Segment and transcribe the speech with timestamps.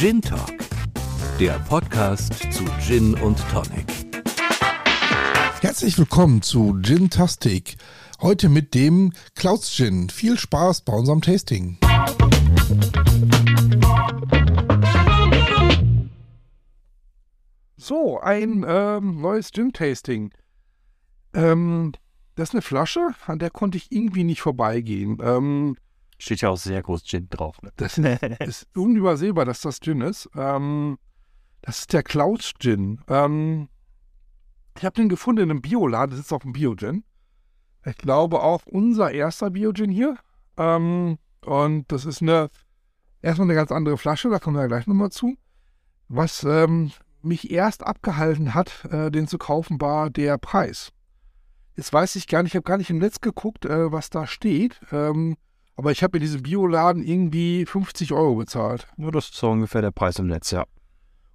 [0.00, 0.56] Gin Talk,
[1.38, 3.84] der Podcast zu Gin und Tonic.
[5.60, 7.76] Herzlich willkommen zu Gin Tastic.
[8.22, 10.08] Heute mit dem Clouds Gin.
[10.08, 11.76] Viel Spaß bei unserem Tasting.
[17.76, 20.32] So, ein ähm, neues Gin-Tasting.
[21.34, 21.92] Ähm,
[22.36, 25.18] das ist eine Flasche, an der konnte ich irgendwie nicht vorbeigehen.
[25.22, 25.76] Ähm,
[26.20, 27.62] Steht ja auch sehr groß Gin drauf.
[27.62, 27.72] Ne?
[27.76, 30.28] das ist unübersehbar, dass das Gin ist.
[30.36, 30.98] Ähm,
[31.62, 33.00] das ist der Clouds Gin.
[33.08, 33.68] Ähm,
[34.76, 37.04] ich habe den gefunden in einem Bioladen, das ist auch ein Bio-Gin.
[37.86, 40.16] Ich glaube auch unser erster Bio-Gin hier.
[40.56, 42.50] Ähm, und das ist eine,
[43.22, 45.36] erstmal eine ganz andere Flasche, da kommen wir ja gleich nochmal zu.
[46.08, 50.92] Was ähm, mich erst abgehalten hat, äh, den zu kaufen, war der Preis.
[51.76, 54.26] Jetzt weiß ich gar nicht, ich habe gar nicht im Netz geguckt, äh, was da
[54.26, 54.80] steht.
[54.92, 55.36] Ähm,
[55.80, 58.86] aber ich habe in diesem Bioladen irgendwie 50 Euro bezahlt.
[58.98, 60.66] Nur das ist so ungefähr der Preis im Netz, ja.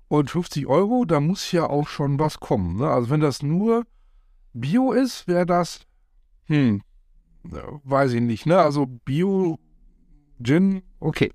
[0.08, 2.78] Und 50 Euro, da muss ja auch schon was kommen.
[2.78, 2.88] Ne?
[2.88, 3.88] Also wenn das nur
[4.54, 5.88] Bio ist, wäre das,
[6.44, 6.84] hm,
[7.42, 8.46] weiß ich nicht.
[8.46, 8.60] Ne?
[8.60, 9.58] Also Bio,
[10.40, 11.32] Gin, okay.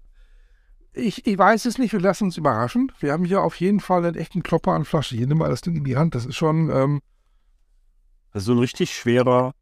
[0.92, 2.92] Ich, ich weiß es nicht, wir lassen uns überraschen.
[3.00, 5.17] Wir haben hier auf jeden Fall einen echten Klopper an Flasche.
[5.17, 6.14] Hier, nimm mal das Ding in die Hand.
[6.14, 7.00] Das ist schon, ähm,
[8.34, 9.52] so ein richtig schwerer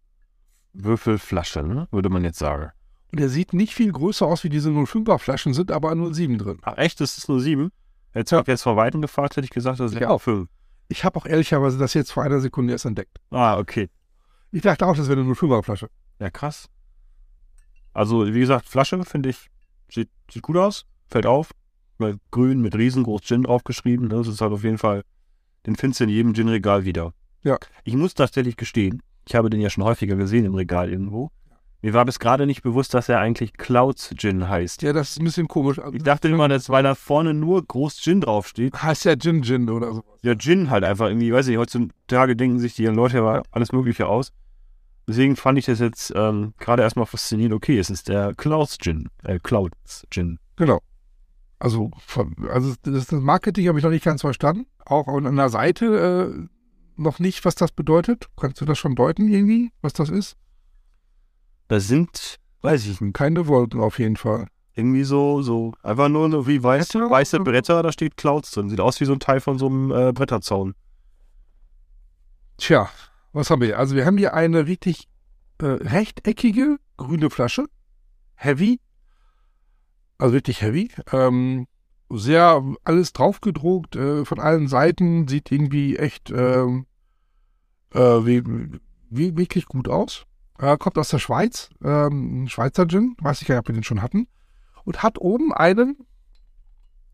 [0.75, 1.89] Würfelflasche, ne?
[1.91, 2.73] würde man jetzt sagen.
[3.13, 6.59] Der sieht nicht viel größer aus, wie diese 05er Flaschen sind, aber 07 drin.
[6.63, 7.71] Ach echt, das ist nur sieben?
[8.15, 8.43] Jetzt ja.
[8.47, 10.17] jetzt vor Weitem gefragt, hätte ich gesagt, das ist Ja.
[10.19, 10.49] fünf.
[10.89, 13.19] Ich habe auch ehrlicherweise das jetzt vor einer Sekunde erst entdeckt.
[13.31, 13.89] Ah, okay.
[14.51, 15.89] Ich dachte auch, das wäre eine 05er Flasche.
[16.19, 16.69] Ja, krass.
[17.93, 19.49] Also, wie gesagt, Flasche finde ich,
[19.91, 21.51] sieht, sieht gut aus, fällt auf.
[21.99, 24.09] Mal grün mit riesengroß Gin draufgeschrieben.
[24.09, 24.17] Ne?
[24.17, 25.03] Das ist halt auf jeden Fall,
[25.67, 27.13] den findest du in jedem Gin-Regal wieder.
[27.43, 27.59] Ja.
[27.85, 31.31] Ich muss tatsächlich gestehen, ich habe den ja schon häufiger gesehen im Regal irgendwo.
[31.81, 34.83] Mir war bis gerade nicht bewusst, dass er eigentlich Clouds Gin heißt.
[34.83, 35.81] Ja, das ist ein bisschen komisch.
[35.93, 38.83] Ich dachte immer, dass weil da vorne nur groß Gin draufsteht.
[38.83, 40.05] heißt ja Gin Gin oder so.
[40.23, 44.09] Ja, Gin halt einfach irgendwie, weiß ich, heutzutage denken sich die Leute ja alles Mögliche
[44.09, 44.33] aus.
[45.07, 47.55] Deswegen fand ich das jetzt ähm, gerade erstmal faszinierend.
[47.55, 49.09] Okay, es ist der Clouds Gin.
[49.23, 50.39] Äh, Clouds Gin.
[50.57, 50.81] Genau.
[51.61, 54.67] Also, von, also das, das Marketing habe ich noch nicht ganz verstanden.
[54.85, 55.87] Auch an der Seite
[56.35, 56.49] äh,
[56.97, 58.29] noch nicht, was das bedeutet.
[58.37, 60.37] Kannst du das schon deuten irgendwie, was das ist?
[61.69, 64.49] Das sind, weiß ich nicht, Keine Wolken auf jeden Fall.
[64.75, 68.71] irgendwie so, so, einfach nur so wie weiß, weiße Bretter, da steht Clouds drin.
[68.71, 70.75] Sieht aus wie so ein Teil von so einem äh, Bretterzaun.
[72.57, 72.89] Tja,
[73.33, 73.79] was haben wir hier?
[73.79, 75.09] Also wir haben hier eine richtig
[75.59, 77.67] äh, rechteckige grüne Flasche.
[78.35, 78.81] Heavy.
[80.19, 80.91] Also wirklich heavy.
[81.13, 81.67] Ähm,
[82.11, 85.29] sehr alles draufgedruckt, äh, von allen Seiten.
[85.29, 86.87] Sieht irgendwie echt ähm,
[87.93, 87.99] äh,
[89.11, 90.27] wirklich gut aus.
[90.59, 91.71] Äh, kommt aus der Schweiz.
[91.83, 93.17] Ähm, Schweizer Gin.
[93.21, 94.27] Weiß ich gar nicht, ob wir den schon hatten.
[94.85, 96.09] Und hat oben einen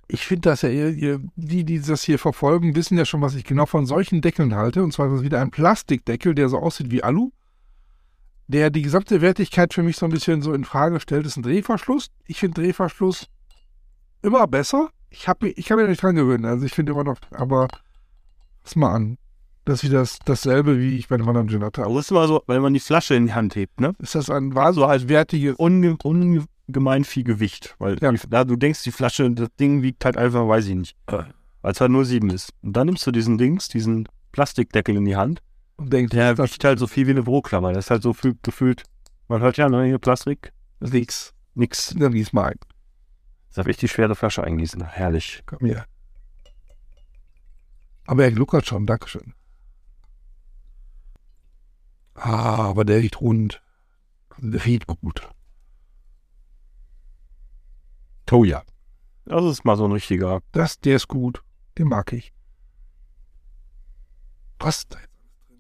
[0.09, 3.66] ich finde das ja, die, die das hier verfolgen, wissen ja schon, was ich genau
[3.66, 4.82] von solchen Deckeln halte.
[4.82, 7.31] Und zwar ist das wieder ein Plastikdeckel, der so aussieht wie Alu,
[8.47, 11.26] der die gesamte Wertigkeit für mich so ein bisschen so in Frage stellt.
[11.26, 12.11] Ist ein Drehverschluss.
[12.26, 13.28] Ich finde Drehverschluss
[14.22, 14.91] immer besser.
[15.11, 16.44] Ich habe ich hab mich nicht dran gewöhnt.
[16.44, 17.69] Also ich finde immer noch, aber
[18.62, 19.19] pass mal an.
[19.64, 21.84] Das ist wieder das, dasselbe, wie ich bei dem anderen Gin hatte.
[21.84, 23.94] Aber das ist immer so, wenn man die Flasche in die Hand hebt, ne?
[23.98, 27.75] Ist das ein, war so Unge ungemein viel Gewicht.
[27.78, 28.12] Weil Ja.
[28.12, 30.97] die, da, du denkst, die Flasche, das Ding wiegt halt einfach, weiß ich nicht.
[31.06, 32.50] Weil es halt nur sieben ist.
[32.62, 35.41] Und dann nimmst du diesen Dings, diesen Plastikdeckel in die Hand.
[35.76, 37.72] und denkt, Der das wiegt halt so viel wie eine Büroklammer.
[37.72, 38.82] Das ist halt so viel, gefühlt,
[39.28, 41.32] man hört ja, ne, hier Plastik, nichts.
[41.54, 41.94] nix.
[41.98, 42.58] Dann gieß mal ein.
[43.48, 44.84] Das darf ich die schwere Flasche eingießen.
[44.84, 45.42] Herrlich.
[45.46, 45.86] Komm hier.
[48.06, 49.32] Aber er gluckert schon, Dankeschön.
[52.14, 53.62] Ah, aber der riecht rund.
[54.38, 55.28] Der riecht gut.
[58.30, 58.62] Oh ja.
[59.26, 60.41] Das ist mal so ein richtiger.
[60.52, 61.42] Das, der ist gut.
[61.78, 62.32] Den mag ich.
[64.58, 64.86] Was?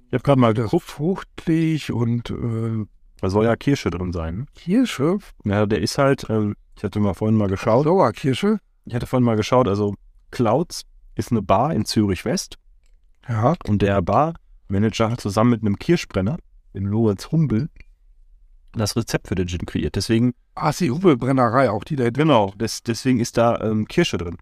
[0.08, 2.86] Ich habe gerade mal Der ist geguckt, fruchtig und äh,
[3.20, 4.46] da soll ja Kirsche drin sein.
[4.54, 5.18] Kirsche.
[5.44, 7.84] Ja, der ist halt, ähm, ich hatte mal vorhin mal geschaut.
[7.84, 8.58] Sauerkirsche.
[8.86, 9.94] Ich hatte vorhin mal geschaut, also
[10.30, 10.82] Clouds
[11.14, 12.58] ist eine Bar in Zürich West.
[13.28, 13.54] Ja.
[13.66, 16.38] Und der Barmanager hat zusammen mit einem Kirschbrenner,
[16.74, 17.70] dem Lorenz Humbel,
[18.72, 19.96] das Rezept für den Gin kreiert.
[19.96, 22.14] Deswegen, Ah, ist die Hubelbrennerei auch, die da drin.
[22.28, 24.36] genau, des, deswegen ist da ähm, Kirsche drin.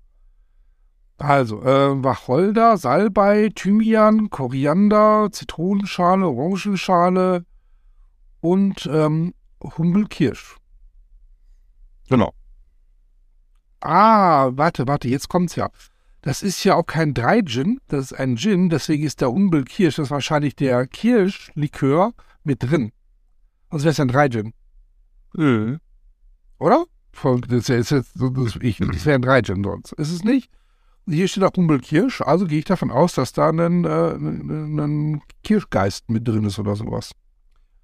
[1.19, 7.45] Also, äh, Wacholder, Salbei, Thymian, Koriander, Zitronenschale, Orangenschale
[8.41, 10.57] und ähm, Humbelkirsch.
[12.09, 12.35] Genau.
[13.81, 15.71] Ah, warte, warte, jetzt kommt's ja.
[16.23, 20.05] Das ist ja auch kein Drei-Gin, das ist ein Gin, deswegen ist der Humbelkirsch, das
[20.07, 22.13] ist wahrscheinlich der Kirschlikör
[22.45, 22.93] mit drin.
[23.71, 24.53] Sonst wäre es ein Drei-Gin,
[25.35, 25.79] Mhm.
[26.59, 26.85] oder?
[27.49, 29.93] Das ist jetzt, so- das, ich, das wären drei Gin sonst.
[29.93, 30.49] Ist es nicht?
[31.07, 35.23] Hier steht auch Hummelkirsch, also gehe ich davon aus, dass da ein, äh, ein, ein
[35.45, 37.11] Kirschgeist mit drin ist oder sowas.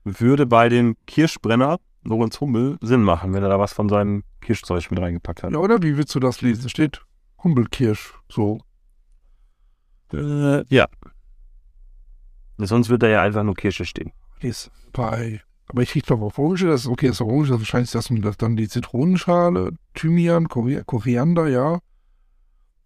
[0.04, 4.90] Würde bei dem Kirschbrenner Lorenz Hummel Sinn machen, wenn er da was von seinem Kirschzeug
[4.90, 5.52] mit reingepackt hat.
[5.52, 6.68] Ja, oder wie willst du das lesen?
[6.70, 7.02] Steht
[7.42, 8.60] Hummelkirsch, so.
[10.12, 10.86] Äh, ja.
[12.58, 14.12] Sonst wird da ja einfach nur Kirsche stehen.
[14.40, 17.58] Ist bei, aber ich krieg doch auf Orange, das ist okay, das ist Orange, das
[17.60, 21.78] wahrscheinlich das, das dann die Zitronenschale, Thymian, Kori- Koriander, ja.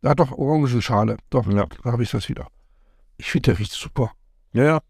[0.02, 1.16] Ja, doch, Orangenschale.
[1.30, 1.66] Doch, Ja.
[1.84, 2.48] da habe ich das wieder.
[3.18, 4.12] Ich finde, der riecht super.
[4.52, 4.80] Ja, ja.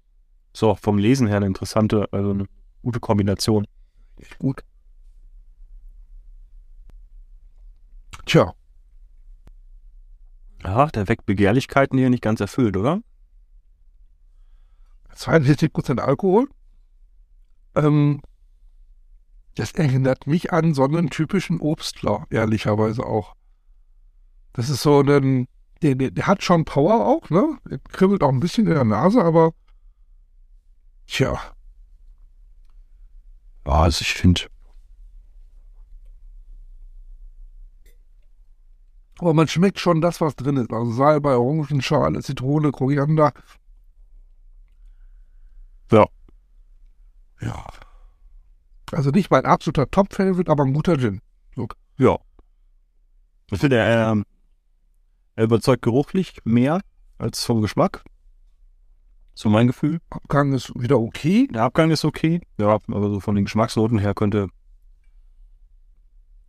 [0.55, 2.47] So, vom Lesen her eine interessante, also eine
[2.82, 3.67] gute Kombination.
[4.17, 4.62] Echt gut.
[8.26, 8.53] Tja,
[10.64, 13.00] Ja, der weckt Begehrlichkeiten hier nicht ganz erfüllt, oder?
[15.14, 16.49] 42% Alkohol.
[17.75, 18.23] Ähm,
[19.55, 23.35] das erinnert mich an so einen typischen Obstler, ehrlicherweise auch.
[24.55, 25.47] Das ist so ein,
[25.82, 27.59] der, der, der hat schon Power auch, ne?
[27.69, 29.53] Der kribbelt auch ein bisschen in der Nase, aber
[31.06, 31.38] tja,
[33.67, 34.51] Ja, also ich finde.
[39.22, 40.72] Aber man schmeckt schon das, was drin ist.
[40.72, 43.32] Also Salbei, Orangenschale, Zitrone, Koriander.
[45.92, 46.06] Ja.
[47.40, 47.66] Ja.
[48.90, 51.20] Also nicht mein absoluter Top-Favorite, aber ein guter Gin.
[51.98, 52.19] Ja.
[53.52, 54.24] Ich finde, er, ähm,
[55.36, 56.80] er überzeugt geruchlich mehr
[57.18, 58.02] als vom Geschmack.
[59.34, 60.00] So mein Gefühl.
[60.10, 61.46] Abgang ist wieder okay.
[61.46, 62.40] Der Abgang ist okay.
[62.58, 64.48] Ja, aber so von den Geschmacksnoten her könnte.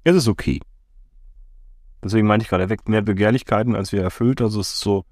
[0.04, 0.60] Es ist okay.
[2.04, 4.42] Deswegen meinte ich gerade, er weckt mehr Begehrlichkeiten, als wir erfüllt.
[4.42, 5.06] Also es ist so.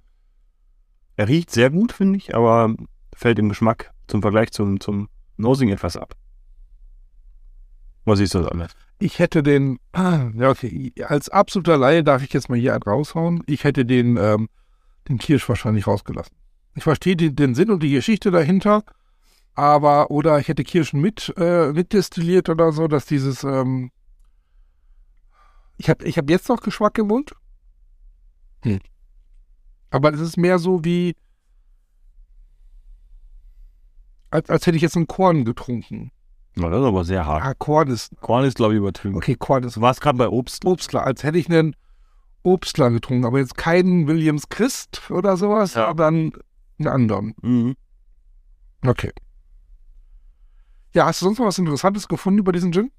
[1.16, 2.76] Er riecht sehr gut, finde ich, aber
[3.16, 5.08] fällt im Geschmack zum Vergleich zum, zum
[5.38, 6.16] Nosing etwas ab.
[8.06, 8.72] Was siehst du das anders?
[9.00, 13.44] Ich hätte den, ja okay, als absoluter Laie darf ich jetzt mal hier einen raushauen.
[13.46, 14.50] Ich hätte den, ähm,
[15.08, 16.36] den Kirsch wahrscheinlich rausgelassen.
[16.76, 18.84] Ich verstehe den, den Sinn und die Geschichte dahinter,
[19.54, 23.92] aber, oder ich hätte Kirschen mit, äh, mitdestilliert oder so, dass dieses, ähm,
[25.82, 27.32] ich habe ich hab jetzt noch Geschmack im Mund.
[28.64, 28.80] Hm.
[29.90, 31.16] Aber es ist mehr so wie,
[34.30, 36.12] als, als hätte ich jetzt einen Korn getrunken.
[36.56, 37.44] Na, das ist aber sehr hart.
[37.44, 39.16] Ah, Korn ist, Korn ist, glaube ich, übertrieben.
[39.16, 40.66] okay, Korn ist Du warst gerade bei Obst.
[40.66, 41.76] Obstler, als hätte ich einen
[42.44, 45.88] Obstler getrunken, aber jetzt keinen Williams Christ oder sowas, Ja.
[45.88, 46.32] sondern
[46.80, 47.34] einen anderen.
[47.42, 47.76] Mhm.
[48.86, 49.12] Okay.
[50.94, 52.92] Ja, hast du sonst noch was Interessantes gefunden über diesen Gin?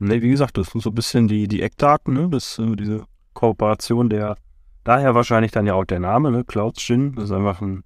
[0.00, 2.28] Ne, wie gesagt, das sind so ein bisschen die, die Eckdaten, ne?
[2.30, 3.04] Das, äh, diese
[3.34, 4.36] Kooperation der,
[4.82, 6.42] daher wahrscheinlich dann ja auch der Name, ne?
[6.42, 7.14] Clouds Gin.
[7.14, 7.82] Das ist einfach ein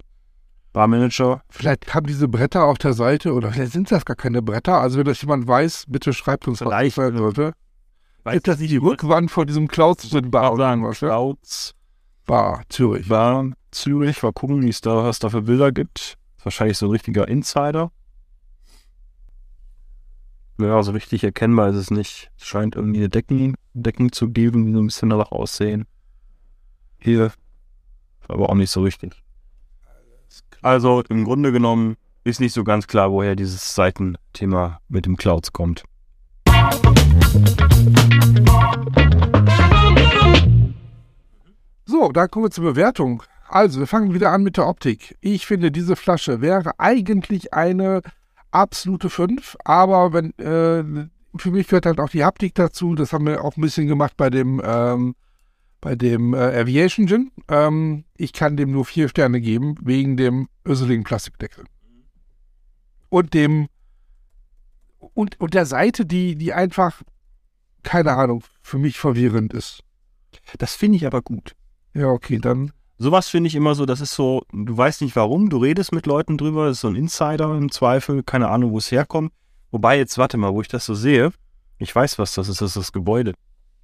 [0.73, 1.43] Barmanager.
[1.51, 4.79] Vielleicht haben diese Bretter auf der Seite oder vielleicht sind das gar keine Bretter.
[4.79, 6.97] Also wenn das jemand weiß, bitte schreibt uns Vielleicht.
[6.97, 7.53] was das sein sollte.
[8.23, 10.89] Weiß Ist das nicht die Rückwand von diesem Clouds Gin Bar oder sagen?
[10.93, 11.75] Clouds
[12.27, 13.09] Bar, Zürich.
[13.09, 14.23] Bar Zürich.
[14.23, 16.17] Mal gucken, wie es da, was da für Bilder gibt.
[16.39, 17.91] Ist wahrscheinlich so ein richtiger Insider.
[20.57, 22.31] Ja, so richtig erkennbar ist es nicht.
[22.39, 25.87] Es scheint irgendwie eine Decken, Decken zu geben, die so ein bisschen danach aussehen.
[26.99, 27.33] Hier.
[28.29, 29.13] Aber auch nicht so richtig.
[30.63, 35.53] Also im Grunde genommen ist nicht so ganz klar, woher dieses Seitenthema mit dem Clouds
[35.53, 35.83] kommt.
[41.85, 43.25] So, dann kommen wir zur Bewertung.
[43.49, 45.17] Also, wir fangen wieder an mit der Optik.
[45.21, 48.03] Ich finde, diese Flasche wäre eigentlich eine
[48.55, 52.95] absolute 5, aber wenn, äh, für mich gehört halt auch die Haptik dazu.
[52.95, 55.15] Das haben wir auch ein bisschen gemacht bei dem, ähm,
[55.81, 57.33] bei dem äh, Aviation Gin.
[57.49, 61.65] Ähm, ich kann dem nur vier Sterne geben, wegen dem öseligen Plastikdeckel.
[63.09, 63.69] Und dem,
[64.99, 67.03] und, und der Seite, die, die einfach,
[67.83, 69.83] keine Ahnung, für mich verwirrend ist.
[70.59, 71.55] Das finde ich aber gut.
[71.93, 75.51] Ja, okay, dann Sowas finde ich immer so, das ist so, du weißt nicht warum,
[75.51, 78.79] du redest mit Leuten drüber, das ist so ein Insider im Zweifel, keine Ahnung, wo
[78.79, 79.33] es herkommt.
[79.73, 81.33] Wobei, jetzt warte mal, wo ich das so sehe,
[81.79, 83.35] ich weiß, was das ist, das ist das Gebäude,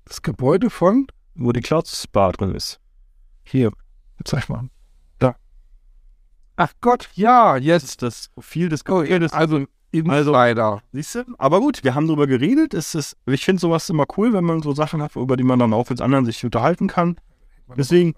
[0.05, 2.79] das Gebäude von wo die Clouds Bar drin ist.
[3.45, 3.73] Hier,
[4.25, 4.69] Zeig mal.
[5.19, 5.35] Da.
[6.57, 7.85] Ach Gott, ja, das jetzt.
[7.85, 9.33] ist das Profil des Oh, Gebäudes.
[9.33, 10.83] also Insider.
[10.93, 11.25] Siehst du?
[11.39, 12.75] Aber gut, wir haben drüber geredet.
[12.75, 15.59] Es ist, ich finde sowas immer cool, wenn man so Sachen hat, über die man
[15.59, 17.17] dann auch mit anderen sich unterhalten kann.
[17.77, 18.15] Deswegen,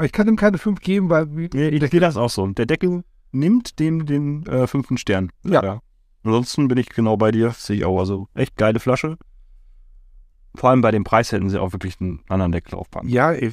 [0.00, 2.46] Aber ich kann ihm keine 5 geben, weil Nee, ich sehe das auch so.
[2.46, 5.30] Der Deckel nimmt dem den äh, fünften Stern.
[5.44, 5.82] Ja.
[6.24, 7.50] Ansonsten bin ich genau bei dir.
[7.50, 7.98] Sehe ich auch.
[7.98, 9.18] Also echt geile Flasche.
[10.54, 13.10] Vor allem bei dem Preis hätten sie auch wirklich einen anderen Deckel aufpacken.
[13.10, 13.52] ja, ey,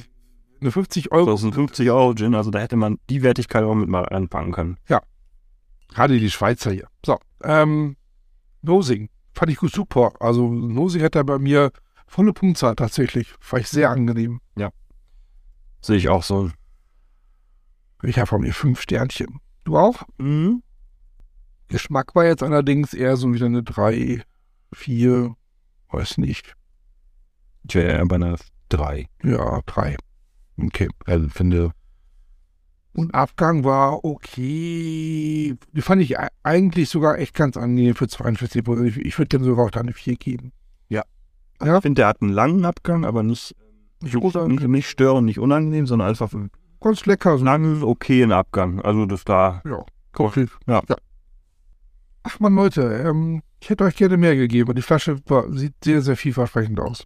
[0.62, 1.26] eine 50 Euro.
[1.26, 4.06] Das ist ein 50 Euro Gin, also da hätte man die Wertigkeit auch mit mal
[4.08, 4.78] anpacken können.
[5.90, 6.88] Gerade die Schweizer hier.
[7.04, 7.96] So, ähm,
[8.62, 9.10] Nosing.
[9.34, 10.14] fand ich gut super.
[10.18, 11.72] Also Nosi hat da bei mir
[12.06, 13.34] volle Punktzahl tatsächlich.
[13.38, 14.40] Fand ich sehr angenehm.
[15.80, 16.50] Sehe ich auch so.
[18.02, 19.40] Ich habe von mir fünf Sternchen.
[19.64, 20.02] Du auch?
[20.18, 20.62] Mhm.
[21.68, 24.22] Geschmack war jetzt allerdings eher so wieder eine drei,
[24.72, 25.34] vier,
[25.90, 26.54] weiß nicht.
[27.68, 28.36] Ich wäre eher bei einer
[28.70, 29.06] 3.
[29.22, 29.96] Ja, drei.
[30.56, 30.88] Okay.
[31.06, 31.72] Also finde,
[32.92, 35.54] Und Abgang war okay.
[35.72, 38.88] Die fand ich eigentlich sogar echt ganz angenehm für 42 Prozent.
[38.88, 40.52] Ich, ich würde dem sogar auch da eine 4 geben.
[40.88, 41.02] Ja.
[41.62, 43.54] Ja, ich finde, der hat einen langen Abgang, aber nicht,
[44.00, 46.30] nicht nicht, störend, nicht unangenehm, sondern einfach
[46.80, 47.38] Ganz lecker.
[47.38, 47.44] So.
[47.44, 48.80] langen, okayen Abgang.
[48.80, 49.84] Also das da, Ja,
[50.16, 50.46] okay.
[50.66, 50.82] Ja.
[52.22, 54.74] Ach man, Leute, ähm, ich hätte euch gerne mehr gegeben.
[54.74, 57.04] Die Flasche war, sieht sehr, sehr vielversprechend aus.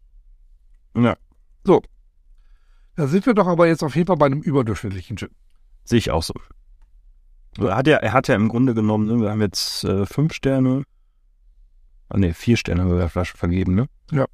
[0.95, 1.17] ja,
[2.97, 5.31] Da sind wir doch aber jetzt auf jeden Fall bei einem überdurchschnittlichen Gin.
[5.85, 6.35] sehe ich auch so.
[7.59, 10.33] Er hat ja, er hat ja im Grunde genommen, ne, wir haben jetzt äh, fünf
[10.33, 10.85] Sterne,
[12.09, 13.87] ah ne, vier Sterne haben wir der Flasche vergeben, ne?
[14.11, 14.27] Ja.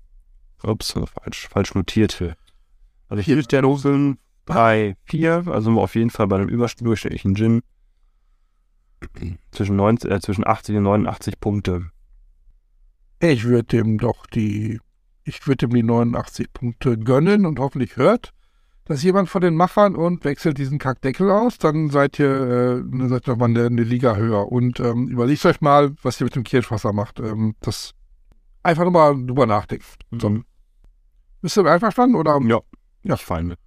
[0.62, 2.20] Ups, falsch, falsch notiert.
[3.08, 7.62] Also vier Sterne, fünf, drei, vier, also sind auf jeden Fall bei einem überdurchschnittlichen Gin.
[9.52, 11.90] Zwischen, 90, äh, zwischen 80 und 89 Punkte.
[13.20, 14.80] Ich würde dem doch die,
[15.24, 18.32] ich würde dem die 89 Punkte gönnen und hoffentlich hört
[18.88, 23.08] das jemand von den Machern und wechselt diesen Kackdeckel aus, dann seid ihr, äh, dann
[23.10, 24.50] seid ihr nochmal eine, eine Liga höher.
[24.50, 27.20] Und ähm, überlegt euch mal, was ihr mit dem Kirschwasser macht.
[27.20, 27.92] Ähm, das
[28.62, 29.84] einfach nochmal drüber nachdenken.
[30.18, 30.40] So.
[31.42, 32.16] Bist du einverstanden?
[32.16, 32.40] Oder?
[32.42, 32.60] Ja,
[33.02, 33.14] Ja.
[33.14, 33.58] ich fein mit.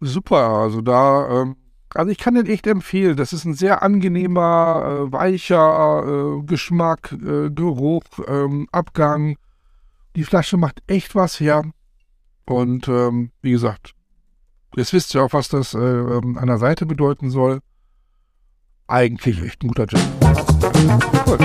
[0.00, 1.56] Super, also da, ähm,
[1.94, 3.16] also ich kann den echt empfehlen.
[3.16, 6.04] Das ist ein sehr angenehmer, äh, weicher
[6.38, 9.36] äh, Geschmack, äh, Geruch, ähm, Abgang.
[10.16, 11.62] Die Flasche macht echt was her.
[12.46, 13.94] Und ähm, wie gesagt,
[14.74, 17.60] jetzt wisst ihr auch, was das äh, ähm, an der Seite bedeuten soll.
[18.88, 20.00] Eigentlich echt ein guter Gin.
[21.26, 21.38] Cool.